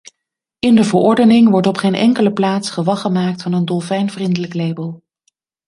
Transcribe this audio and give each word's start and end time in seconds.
In 0.59 0.75
de 0.75 0.83
verordening 0.83 1.49
wordt 1.49 1.67
op 1.67 1.77
geen 1.77 1.93
enkele 1.93 2.33
plaats 2.33 2.69
gewag 2.69 3.01
gemaakt 3.01 3.41
van 3.41 3.53
een 3.53 3.65
dolfijnvriendelijk 3.65 4.53
label. 4.53 5.03